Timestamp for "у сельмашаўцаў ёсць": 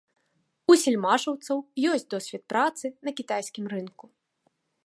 0.73-2.07